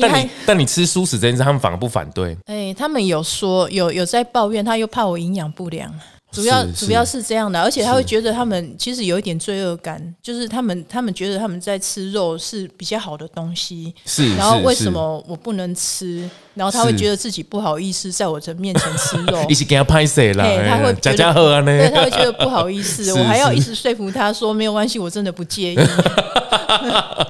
[0.00, 2.36] 但你但你吃素食这件事，他们反而不反对。
[2.46, 5.92] 哎、欸，他们有说有有在抱怨，他又怕我营养不良，
[6.30, 16.28] 主要主要是这样的，而且他会觉得他们其实有一点罪恶感，就是他们他们觉得他们在吃肉是比较好的东西，是，然后为什么我不能吃？
[16.54, 20.44] 然后他会觉得自己不好意思在我的面前吃肉， 一起给他拍谁了？
[20.68, 21.66] 他会假假喝啊呢？
[21.66, 25.78] 对，他会觉得不好意思， 我还要一直说服他说没有关系，我真的不介意。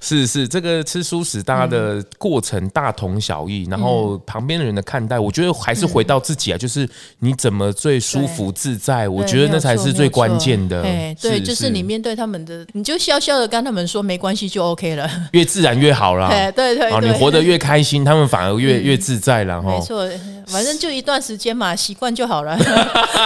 [0.03, 6.89] 是 是，这个吃素食大家的过程大同小异，然后旁边的人的看待，我觉得还是回到自己啊，就是
[7.21, 10.83] 你怎么最舒服自在，我觉得那才是最关键的。
[11.21, 16.29] 对，就是你面对他们的，你就笑笑的跟他们说没关系就 OK 了，越自然越好啦。
[16.55, 19.70] 对对，你活得越开心，他们反而越越自在了哈。
[19.70, 20.09] 没错，
[20.46, 22.59] 反正就一段时间嘛， 习惯就好了。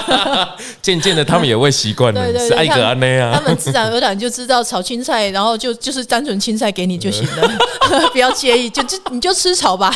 [0.82, 3.32] 渐渐的，他们也会习惯了，是爱格安内啊。
[3.34, 7.50] 他们自然而然就知道炒青菜，然后就就是单纯青菜给你就行了，
[8.12, 9.92] 不要介意，就就你就吃炒吧。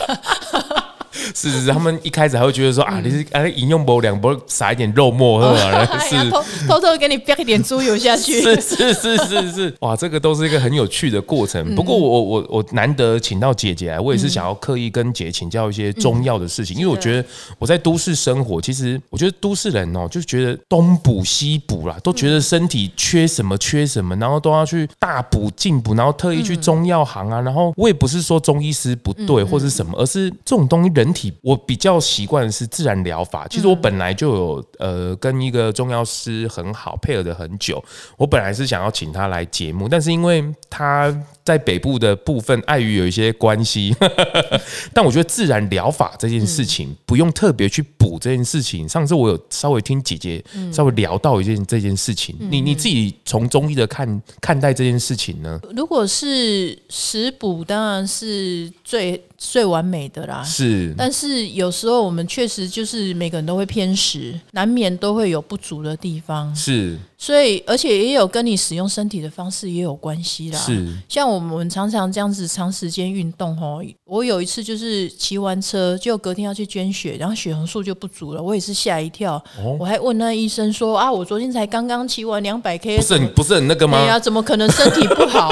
[1.35, 8.41] 是是是，他们一开始还会觉得说啊，你是啊，饮用不两不撒一点肉末 喝啊，是偷偷偷给你飙一点猪油下去。
[8.41, 11.75] 是是是是是， 哇，这个都是一个很有趣的过程。
[11.75, 27.41] 不过我我我难得请到姐姐来，我也是想要刻意跟姐请教一些中药的事情，因为我觉得我在都市生活，其实我觉得都市人哦，就觉得东补西补啦，都觉得身体缺什么缺什么，然后都要去大补进补，然后特意去中药行啊。
[27.41, 31.02] 然后我也不是说中医师不对或是什么，而是这种东西人。
[31.15, 33.47] 体我比较习惯是自然疗法。
[33.49, 37.83] 其实我本来就有呃跟一个中药师很好配合的很久。
[38.19, 41.11] 我本来是想要请他来节目，但是因为他
[41.45, 43.95] 在北部的部分碍于有一些关系，
[44.93, 48.89] 但我觉得自然疗法这件事情不用特别去补这件事情。
[48.89, 55.61] 上次我有稍微听姐姐稍微聊到一件这件事情，你你自己从中医的看看待这件事情呢？
[55.77, 59.23] 如果是食补，当然是最。
[59.45, 60.95] 最完美的啦，是。
[60.97, 66.55] 但是有时候我们确实就是每个人都会偏食，难免都会有不足的地方。
[66.55, 66.97] 是。
[67.23, 70.59] 所以，而且也有跟你使用身体的方式也有关系啦。
[70.59, 70.93] 是。
[71.09, 79.35] 像我们常常这样子长时间运动哦，我有一次就是骑完车，就隔天要去捐血，然后血红素就不足了，我也是吓一跳。
[79.57, 79.77] 哦。
[79.79, 84.01] 我还问那医生说啊，我昨天才刚刚骑完两百 K，不是很不是很那个吗？
[84.01, 85.49] 对呀，怎么可能身体不好？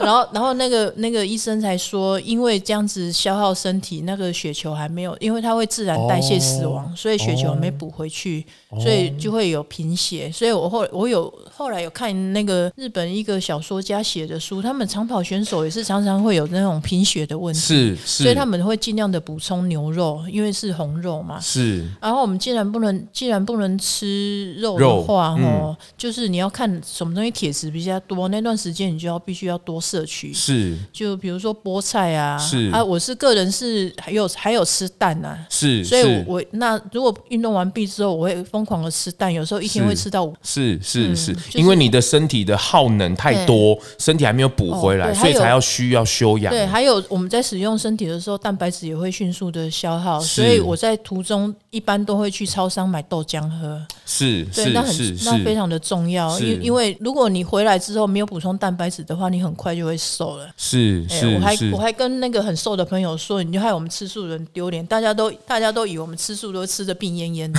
[0.00, 10.30] 然后，然后那个那个医生才说，因为这样子消耗身体，那个血球还没有，因为它会自然代谢死亡，哦、所以血球没补回去，哦、所以就会有贫血。
[10.32, 21.38] 所以我后我有后来有看那个日本一个小说家写的书，他们长跑选手也是常常会有那种贫血的问题，是，是所以他们会尽量的补充牛肉，因为是红肉嘛。
[21.40, 21.86] 是。
[22.00, 29.80] 然后我们既然不能，既然不能吃肉的话，嗯、哦，就是你要看什么东西铁质比较多，那段时间你就要必须要多。
[29.90, 32.70] 摄取是，就比如说菠菜啊，是。
[32.70, 41.16] 啊，我是个人是还有还有吃蛋啊，是，所以我，我那如果运动完毕之后，我会疯狂的吃蛋，有时候一天会吃到五，是是。
[41.16, 46.52] 是，因为你的身体的耗能太多，身体还没有补回来，所以才要需要休养。
[46.52, 59.79] 对，还有我们在使用身体的时候，蛋白质也会迅速的消耗，所以我在途中一般都会去超商买豆浆喝，是，对，那很那非常的重要，因因为如果你回来之后没有补充蛋白质的话，你很快就。
[59.80, 67.58] 就会瘦了，是是，我还我还跟那个很瘦的朋友说，你就害我们吃素人丢脸，大家都大家都以为我们吃素都吃的病恹恹的，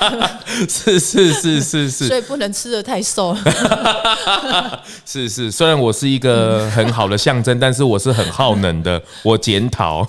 [0.66, 3.36] 是是是是是，所以不能吃的太瘦，
[5.04, 10.06] 是是，虽然我是一个很好的象征，但是我是很耗能的，我检讨，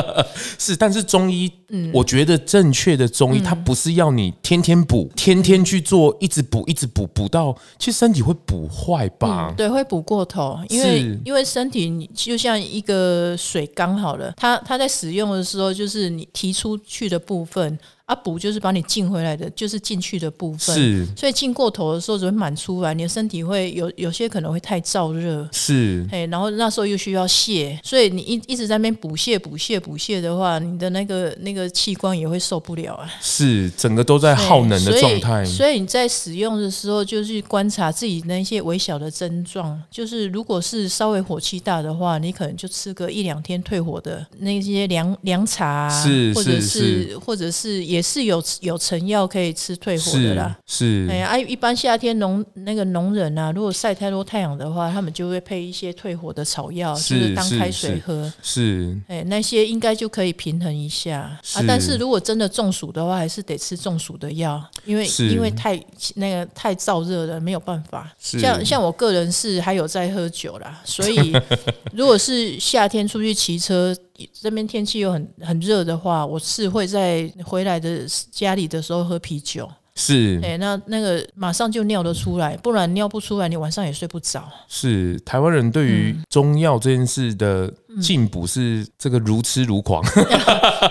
[0.58, 9.52] 是，但是中医，嗯，我觉得正确的中医，它不是要你天天补，天天去做，一直补一直补，补到其实身体会补坏吧？
[9.56, 11.18] 对，会补过头，因为。
[11.24, 17.78] 因为身体你就像一个水缸好了，它它在使用的时候，就是你提出去的部分。
[18.06, 20.76] 啊，补就是把你进回来的，就是进去的部分。
[20.76, 25.48] 是，所以进过头的时候只会满出来，你的身体会有有些可能会太燥热。
[25.50, 33.10] 是，哎，然后那时候又需要泻，所以你一一直在那边补泻补泻补泻的话，你的那个那个器官也会受不了啊。
[33.20, 35.44] 是，整个都在耗能的状态。
[35.44, 39.82] 所以你在使用的时候，就去观察自己那些微小的症状。
[39.90, 61.20] 就是如果是稍微火气大的话，你可能就吃个一两天退火的那些凉凉茶啊，是，或者是，或者是也是有有成药可以吃退火的啦，是，哎呀，一般夏天农那个农人啊，如果晒太多太阳的话，他们就会配一些退火的草药，就是当开水喝，是，哎，那些应该就可以平衡一下
[61.54, 61.62] 啊。
[61.66, 65.80] 但是如果真的中暑的话，还是得吃中暑的药，因为因为太
[66.14, 68.12] 那个太燥热了，没有办法。
[68.18, 71.32] 像像我个人是还有在喝酒啦，所以
[71.92, 73.96] 如果是夏天出去骑车。
[74.32, 79.68] 这边天气又很很热的话，我是会在回来的家里的时候喝啤酒。
[79.98, 84.46] 是，哎，那那个马上就尿得出来，不然尿不出来，你晚上也睡不着。
[84.68, 90.24] 是台湾人对于中药这件事的进补是这个如痴如狂、嗯、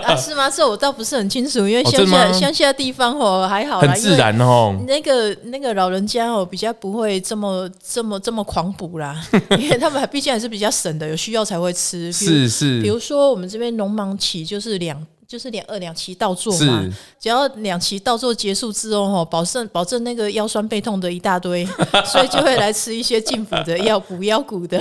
[0.02, 0.16] 啊？
[0.16, 0.50] 是吗？
[0.50, 4.76] 这我倒不是很清楚，因为乡下乡、哦、下地方哦还好，很自然哦。
[4.88, 9.24] 那个那个老人家哦比较不会这么这么这么狂补啦，
[9.56, 12.12] 因为他们毕竟还是比较省的，有需要才会吃。
[12.12, 15.00] 是是，比如说我们这边农忙期就是两。
[15.28, 16.88] 就是两二两期倒做嘛，
[17.20, 21.66] 只要两期倒做结束之后，哈，保证保证那个腰酸背痛的一大堆，
[22.06, 24.80] 所以就会来吃一些进补的药，补腰骨的。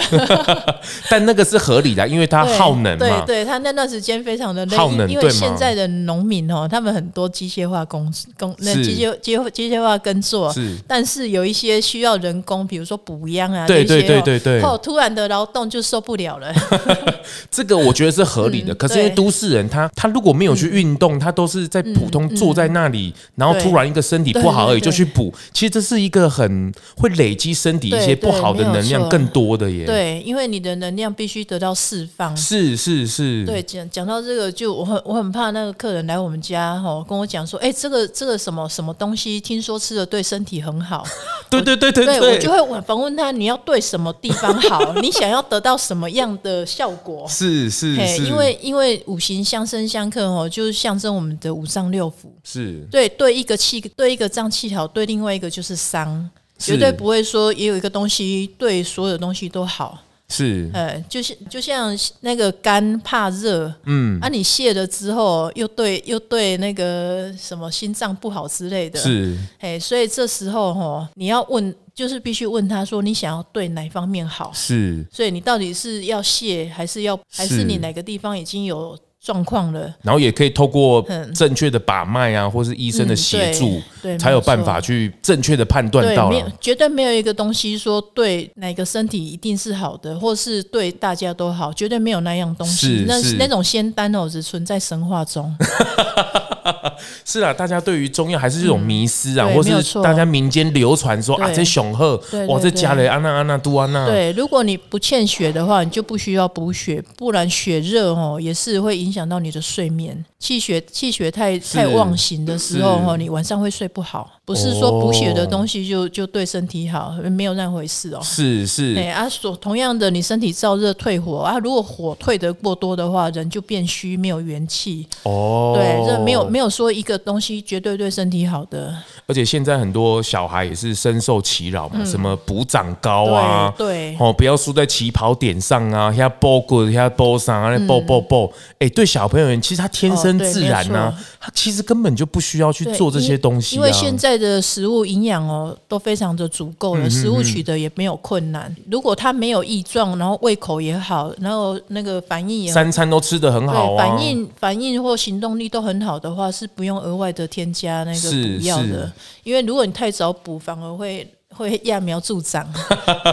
[1.10, 3.24] 但那个是合理的，因为它耗能嘛。
[3.26, 10.78] 对对，他那段时间非常的累，耗能，因为现在的农民哦，他们很多机械化工工，那机械机机械化耕作，是。
[10.88, 16.54] 但是有一些需要人工，比如说补秧啊，对对对对对，后突然的劳动就受不了了。
[17.50, 29.86] 这个我觉得是合理的，可是因为都市人他他如果没有去运动，他都是在普通坐在那里，然后突然一个身体不好而已就去补，其实这是一个很会累积身体一些不好的能量更多的耶。
[29.86, 32.36] 对，因为你的能量必须得到释放。
[32.36, 33.46] 是是是。
[33.46, 41.06] 对，讲讲到这个，就我很我很怕那个客人来我们家哈，跟我讲说，哎，这个这个什么什么东西，听说吃了对身体很好。
[41.50, 44.94] 对对对对对，我就会访问他，你要对什么地方好？
[45.02, 47.26] 你想要得到什么样的效果？
[47.30, 50.66] 是是是，因为因为五行相生相克哦，就。
[50.66, 60.02] 是象征我们的五脏六腑，是对对一个气对一个脏气好，对另外一个就是伤，绝对不会说也有一个东西对所有东西都好。
[60.28, 74.52] 是，呃，就像就像那个肝怕热，嗯，啊，你泻了之后又对又对那个什么心脏不好之类的，是，哎，所以这时候哈，你要问，就是必须问他说，你想要对哪方面好？
[74.52, 78.98] 是，所以你到底是要泻，还是要，还是你哪个地方已经有？
[79.26, 86.32] 状况了，然后也可以透过正确的把脉啊，或是医生的协助，对，才有办法去正确的判断到。
[86.62, 93.04] 绝对没有一个东西说对哪个身体一定是好的，或是对大家都好，绝对没有那样东西。
[93.08, 95.52] 那那种仙丹哦，只存在神话中。
[97.26, 102.16] 是啊，大家对于中药还是这种迷思啊，或是大家民间流传说啊，这雄鹤
[102.48, 104.06] 哇，这加了安娜安娜杜安娜。
[104.06, 109.26] 对，如果你不欠血的话，你就不需要补血，不然血热哦也是会影响。
[109.26, 114.35] 到你的睡眠，气血气血太太旺行的时候哦，你晚上会睡不好。
[114.46, 118.20] 不是说补血的东西就就对身体好，没有那回事哦。
[118.22, 125.08] 是是，哎啊，所同样的，你身体燥热退火啊，如果火退得过多的话，人就变虚，没有元气。
[125.24, 128.96] 哦，对，这没有没有说一个东西绝对对身体好的。
[129.28, 138.54] 而且现在很多小孩也是深受其扰嘛，什么补长高啊，对哦，不要输在起跑点上啊，像波滚，像波上啊，波波波。
[138.78, 144.36] 哎，对小朋友人，其实他天生自然呢，他其实根本就不需要去做这些东西，因为现在。
[144.36, 148.76] 的食物营养哦都非常的足够了，食物取得也没有困难。
[148.92, 159.10] 如果他没有异状，然后胃口也好，然后那个反应也三餐都吃得很好，反应反应或行动力都很好的话，是不用额外的添加那个补药的。
[159.44, 162.68] 因为如果你太早补，反而会会揠苗助长。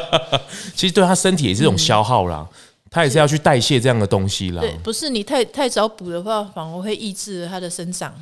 [0.74, 2.46] 其实对他身体也是一种消耗啦，
[2.90, 4.60] 他也是要去代谢这样的东西啦。
[4.60, 8.14] 对，不是你太太早补的话，反而会抑制他的生长。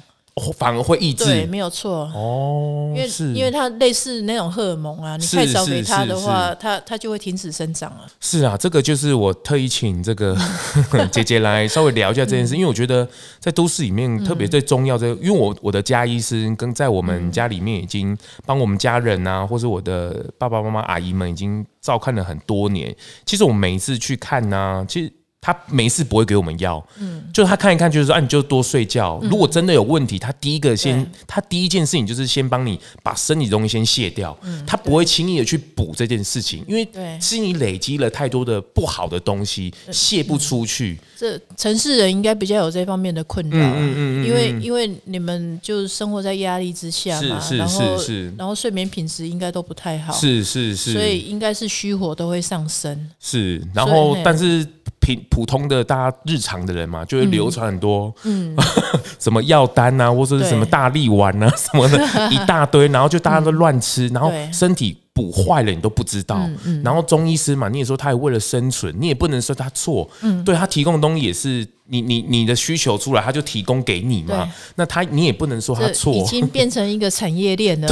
[0.56, 8.06] 反而会抑制，对，没有错哦，因为是因为它类似那种荷尔蒙啊，你太少给它的话，它它就会停止生长了。
[8.20, 10.36] 是啊，这个就是我特意请这个
[11.12, 13.06] 姐姐来稍微聊一下这件事，因为我觉得
[13.38, 22.94] 在都市里面，特别对中药这个，因为我我的家医师跟在我们家里面已经帮我们家人啊，或是我的爸爸妈妈阿姨们已经照看了很多年。
[23.24, 25.12] 其实我每一次去看呢，其实。
[25.42, 29.18] 他没事不会给我们药，嗯，就他看一看，就是说，啊，你就多睡觉。
[29.22, 36.86] 如果真的有问题，他第一个先，他第一件事情就是先帮你把身体东西先卸掉，他不会轻易的去补这件事情，因为
[37.18, 41.00] 是你累积了太多的不好的东西，卸不出去。
[41.16, 47.96] 这城市人应该比较有这方面的困扰，嗯嗯嗯，因为因为你们就生活在压力之下嘛，然后
[48.36, 54.66] 然后睡眠品质应该都不太好，是是是，所以应该是虚火都会上升，是，然后但是。
[55.00, 58.54] 平普通的大家日常的人嘛，就会流传很多，嗯，
[59.18, 61.98] 什么药单啊，或者是什么大力丸啊， 什么的
[62.30, 66.48] 一大堆，然后就大家都乱吃，然后身体补坏了你都不知道。
[66.84, 74.46] 然后中医师嘛，你也说他也为了生存，你也不能说他错，嗯，对他提供的东西也是你你你的需求出来，他就提供给你嘛。
[74.76, 77.88] 那他你也不能说他错，已经变成一个产业链了。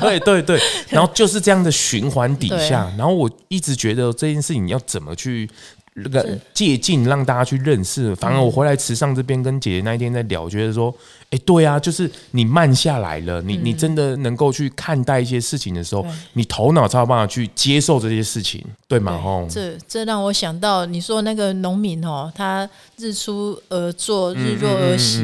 [0.00, 5.48] 对对对，然后就是这样的循环底下，然后我一直觉得这件事情要怎么去。
[5.94, 10.94] 那个借镜让大家去认识，反而我回来池上这边跟姐姐那一天在聊，觉得说，
[11.30, 19.12] 哎，对啊，就是你慢下来了，你你真的能够去看待一些事情的时候，你头脑才有办法去接受这些事情，对吗？
[19.12, 25.20] 哦，这这让我想到你说那个农民哦，他日出而作，日落而息。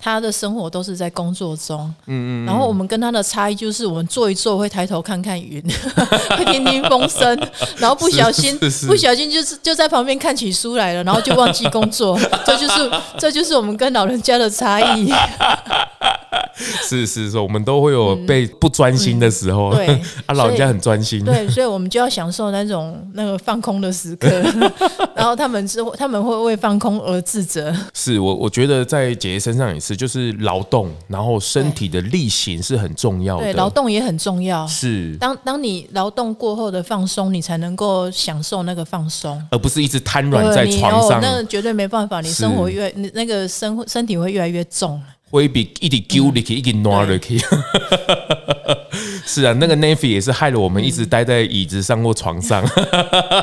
[0.00, 5.60] 他的生活都是在工作中，嗯嗯，然后我们跟他的差异就是，我们坐一坐会抬头看看云，
[6.38, 7.36] 会听听风声，
[7.78, 8.56] 然后不小心
[8.86, 15.12] 不小心就是就在旁边看起书来了，然后就忘记工作， 这就是这就是我们跟老人家的差异。
[16.88, 24.28] 是是是，我们都会有被不专心的时候，嗯嗯、对 啊，老人家很专心，对，所以我们就要享受那种那个放空的时刻，
[25.14, 27.74] 然后他们之后他们会为放空而自责。
[27.92, 29.98] 是我我觉得在姐姐身上也是。
[29.98, 33.42] 就是劳动，然后身体的力行是很重要的。
[33.42, 34.64] 对，劳动也很重要。
[34.68, 41.20] 是，当当你劳动过后的放松，你才能够享受那个放松，而不是一直瘫软在床上。
[41.20, 45.02] 那绝对没办法，你生活越是那个身身体会越来越重。
[45.30, 47.38] 会比一直揪入去，一直拿入去。
[49.26, 52.64] 是啊，那个 Navy 也是害了我们一直待在椅子上或床上，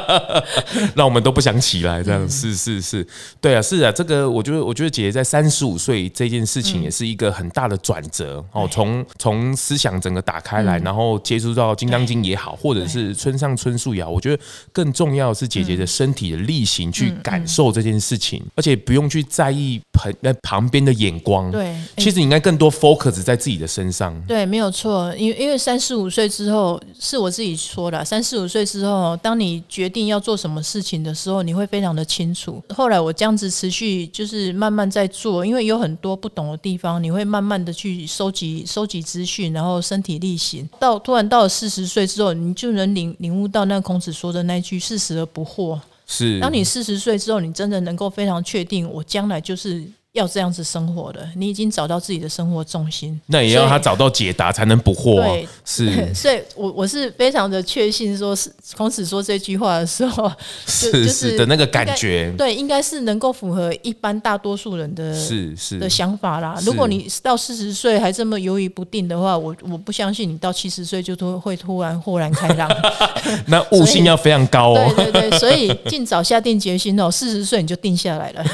[0.96, 2.02] 让我们都不想起来。
[2.04, 3.06] 这样是是是，
[3.40, 3.92] 对啊，是啊。
[3.92, 8.68] 这个我觉得，我觉得姐姐在三十五岁这件事情也是一个很大的转折哦。
[8.72, 21.50] 从从思想整个打开来，然后接触到《金刚经》也好，或者是村上春树也好，我觉得更重要的是姐姐的身体的力行去感受这件事情，而且不用去在意旁那旁边的眼光。
[21.52, 24.16] 对，其实你应该更多 focus 在自己的身上。
[24.28, 25.76] 对，没有错，因为因为三。
[25.76, 28.04] 三十五岁之后，是我自己说的。
[28.06, 32.64] 三十五岁之后，当你决定要做什么事情的时候，你会非常的清楚。
[32.70, 40.66] 后来我这样子持续，就是慢慢在做，因为有很多不懂的地方，你会慢慢的去收集、收集资讯，然后身体力行。
[40.80, 45.78] 到突然到了四十岁之后，你就能领领悟到那孔子说的那句“四十而不惑”。
[46.08, 49.84] 是，当你四十岁之后，你真的能够非常确定，我将来就是。
[50.16, 55.16] 要这样子生活的，你已经找到自己的生活重心，那也要他找到解答才能不惑。
[55.22, 60.32] 对，是， 所以我我是非常的确信，说是孔子说这句话的时候，
[60.66, 66.58] 是是的那个感觉，对，应该是能够符合一般大多数人的，是是的想法啦。
[66.66, 72.70] 如果你到四十岁还这么犹豫不定的话，我我不相信你到七十岁就突会突然豁然开朗。
[73.48, 74.94] 那悟性要非常高哦。
[74.96, 78.46] 对对对，所以尽早下定决心哦，四十岁你就定下来了。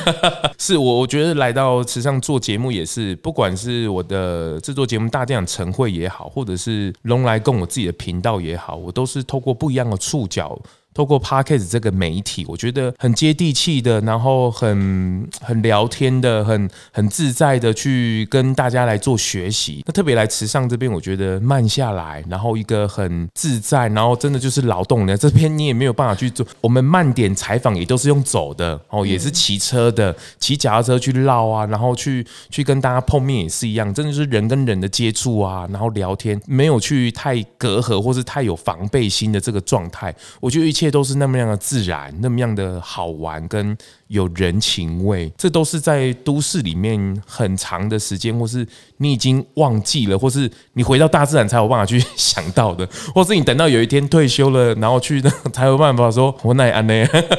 [0.58, 1.51] 是我我觉得来。
[1.52, 10.58] 来到池上做节目也是，不管是我的制作节目大电影晨会也好，或者是龙来共我自己的频道也好，我都是透过不一样的触角。
[10.94, 19.82] 透过 Podcast 这个媒体，我觉得很接地气的，然后很很聊天的，很很自在的去跟大家来做学习。
[19.86, 26.46] 那特别来池上这边，我觉得慢下来，然后一个很自在，然后真的就是劳动的这边，你也没有办法去做。
[26.60, 40.81] 我们慢点采访也都是用走的哦，也是骑车的，骑脚踏车去绕啊，然后去去跟大家碰面也是一样，真的是人跟人的接触啊，然后聊天，没有去太隔阂或是太有防备心的这个状态，我觉得一切。
[40.82, 43.78] 一切都是那么样的自然，那么样的好玩，跟
[44.12, 56.94] 有人情味，这都是在都市里面很长的时间，或是你已经忘记了，或是你回到大自然才有办法去 想到的，或是你等到有一天退休了，然后去那才有办法说“我奈安呢”，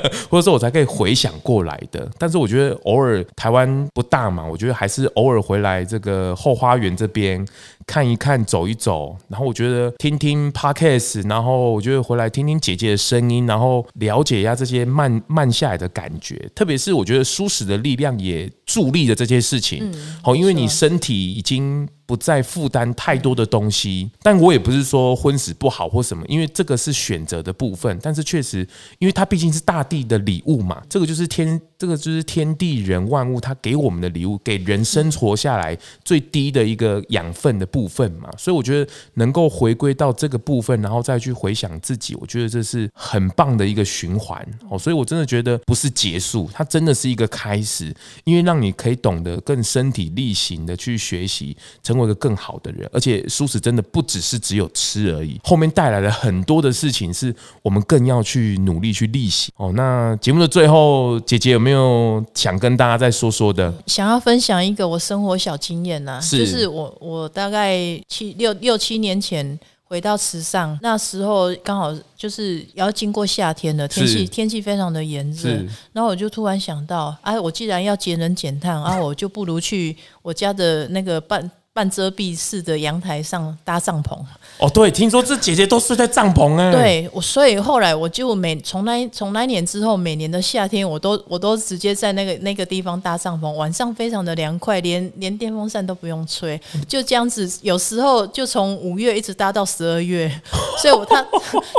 [0.30, 2.10] 或者说我才可以回想过来的。
[2.18, 7.46] 但是我觉得偶尔台湾不大嘛，我觉得还是偶尔回来这个后花园这边。
[7.84, 16.48] 看一看，走一走，然后我觉得听听 podcast，然后我觉得回来听听姐姐的声音，然后了解一下这些慢慢下来的感觉。
[16.62, 19.92] 特别是我觉得舒适的力量也助力了这些事情。
[20.22, 21.88] 好，因为你身体已经。
[22.04, 27.98] 不再负担太多的东西，但我也不是说荤食不好或什么，因为这个是选择的部分。
[28.02, 28.66] 但是确实，
[28.98, 38.28] 因为它毕竟是大地的礼物嘛，这个就是天，这个就是天地人万物，它给我们的礼物，给人生活下来最低的一个养分的部分嘛。
[38.36, 44.78] 所以我觉得能够回归到这个部分，然后再去回想自己，我觉得这是很棒的一个循环哦。
[44.78, 47.94] 所以我真的觉得不是结束，它真的是一个开始，
[48.24, 51.56] 因为让你可以懂得更身体力行的去学习，
[51.96, 52.02] 为。
[52.02, 57.32] 一个更好的人，而且素食真的不只是只有吃而已，后面带来了很多的事情，是
[57.62, 59.72] 我们更要去努力去练习哦。
[59.76, 63.72] 那节目的最后，姐姐有没有想跟大家再说说的？
[63.86, 67.78] 想要分享一个我生活小经验呢、啊，是就是我我大概
[68.08, 75.50] 七六六七年前回到池上，那时候刚好就是要经过夏天了，天气天气非常的炎热，
[75.92, 81.48] 然后我就突然想到，哎、啊，我既然要节能减碳啊，我就不如去我家的那个半。
[81.72, 84.22] 半遮蔽式的阳台上搭帐篷。
[84.58, 86.70] 哦，对，听说这姐姐都睡在帐篷哎。
[86.70, 97.50] 对，我所以后来我就每从那从那年之后，每年的夏天我都我都直接在那个那个地方搭帐篷，晚上非常的凉快，连连电风扇都不用吹，就这样子。
[97.62, 100.30] 有时候就从五月一直搭到十二月，
[100.80, 101.26] 所以我他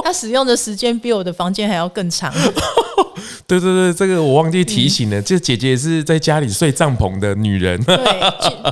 [0.03, 2.33] 他使用的时间比我的房间还要更长。
[3.47, 5.21] 对对对，这个我忘记提醒了。
[5.21, 7.81] 这、嗯、姐姐是在家里睡帐篷的女人。
[7.83, 7.97] 对，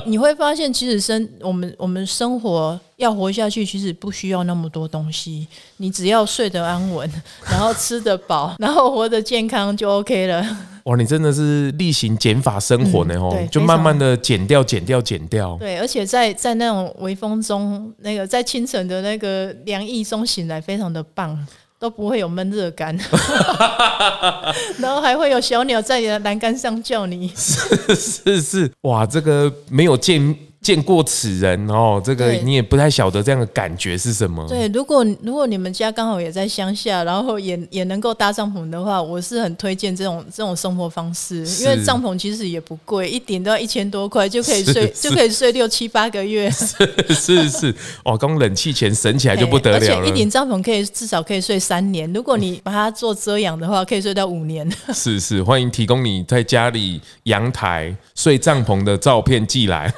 [0.06, 5.46] 你会发现，其实生我们我们生活要活下去，其实不需要那么多东西。
[5.76, 7.10] 你只要睡得安稳，
[7.50, 10.44] 然后吃得饱，然后活得健康就 OK 了。
[10.84, 13.14] 哇，你真的是例行减法生活呢？
[13.16, 15.56] 哦、嗯，就慢慢的减掉、减掉、减掉。
[15.58, 21.46] 对，而且在在那种微风中，那个在清晨的那个凉意中醒来，非常的棒。
[21.78, 22.96] 都不会有闷热感，
[24.78, 27.26] 然后还会有小鸟在你的栏杆上叫你。
[27.34, 30.32] 是是是，哇，这个没有见。
[30.62, 34.46] 见过此人哦，这个你也不太晓得这样的感觉是什么。
[34.48, 46.48] 对，如果如果你们家刚好也在乡下，然后也也能够搭帐篷的话，我是很推荐这种这种生活方式，因为帐篷其实也不贵，一顶都要一千多块就可以睡，就可以睡六七八个月。
[46.52, 46.76] 是
[47.08, 49.84] 是是，哦，光冷气钱省起来就不得了了。
[49.84, 54.70] 而且一顶帐篷可以至少可以睡三年，如果你把它做遮阳的话，可以睡到五年。
[54.94, 59.92] 是是，欢迎提供你在家里阳台睡帐篷的照片寄来。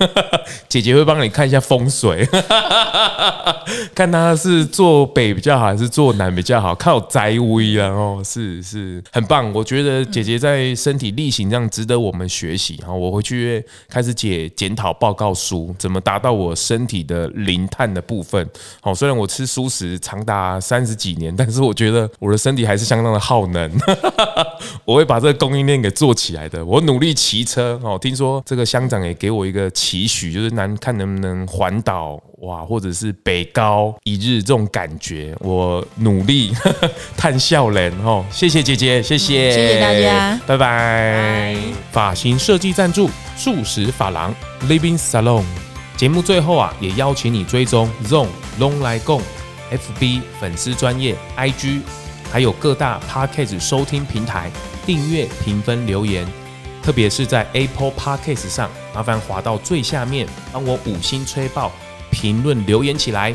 [0.68, 2.28] 姐姐会帮你看一下风水，
[3.94, 7.88] 看他是坐北比较好还是坐南比较好，靠宅威啊！
[7.88, 9.52] 哦，是是，很棒。
[9.52, 12.76] 我觉得姐姐在身体力行这样值得我们学习。
[12.80, 18.48] 然后我回去开始写检讨报告书，怎么达到我身体的零碳的部分。
[18.80, 23.70] 好，虽然我吃蔬食长达三十几年，但是我觉得我的身体还是相当的耗能。
[24.84, 26.64] 我会把这个供应链给做起来的。
[26.64, 35.34] 我努力骑车哦，听说这个乡长也给我一个期许，就是南看能不能环岛哇，或者是北高一日这种感觉。
[35.40, 36.52] 我努力
[37.16, 41.56] 探笑脸哦，谢谢姐姐，谢谢，谢谢大家，拜拜。
[41.90, 44.34] 发型设计赞助素食发廊
[44.68, 45.44] Living Salon。
[45.96, 48.26] 节目最后啊，也邀请你追踪 ZONG
[48.58, 49.22] 咙来共
[49.70, 51.80] FB 粉丝专业 IG，
[52.32, 54.50] 还有各大 Podcast 收听平台
[54.84, 56.26] 订阅、评分、留言。
[56.82, 61.72] 特别是在 Apple Podcast 上，麻烦滑到最下面，帮我五星吹爆，
[62.12, 63.34] 评论留言起来，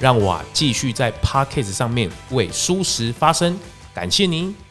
[0.00, 3.56] 让我啊继续在 Podcast 上面为舒适发声。
[3.92, 4.63] 感谢您。